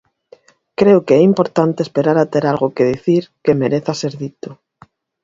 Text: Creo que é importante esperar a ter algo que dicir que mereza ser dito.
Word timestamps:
Creo 0.79 0.99
que 1.05 1.13
é 1.19 1.21
importante 1.31 1.79
esperar 1.81 2.17
a 2.19 2.29
ter 2.33 2.43
algo 2.47 2.73
que 2.75 2.89
dicir 2.93 3.23
que 3.43 3.59
mereza 3.61 3.93
ser 4.01 4.13
dito. 4.23 4.49